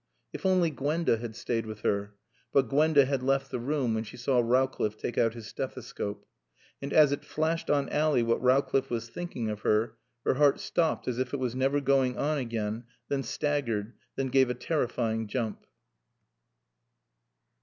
If 0.33 0.47
only 0.47 0.71
Gwenda 0.71 1.17
had 1.17 1.35
stayed 1.35 1.67
with 1.67 1.81
her! 1.81 2.15
But 2.51 2.69
Gwenda 2.69 3.05
had 3.05 3.21
left 3.21 3.51
the 3.51 3.59
room 3.59 3.93
when 3.93 4.03
she 4.03 4.17
saw 4.17 4.39
Rowcliffe 4.41 4.97
take 4.97 5.15
out 5.19 5.35
his 5.35 5.45
stethescope. 5.45 6.25
And 6.81 6.91
as 6.91 7.11
it 7.11 7.23
flashed 7.23 7.69
on 7.69 7.87
Ally 7.89 8.23
what 8.23 8.41
Rowcliffe 8.41 8.89
was 8.89 9.09
thinking 9.11 9.47
of 9.51 9.59
her, 9.59 9.97
her 10.25 10.33
heart 10.33 10.59
stopped 10.59 11.07
as 11.07 11.19
if 11.19 11.35
it 11.35 11.39
was 11.39 11.53
never 11.53 11.79
going 11.79 12.17
on 12.17 12.39
again, 12.39 12.85
then 13.09 13.21
staggered, 13.21 13.93
then 14.15 14.29
gave 14.29 14.49
a 14.49 14.55
terrifying 14.55 15.27
jump. 15.27 15.67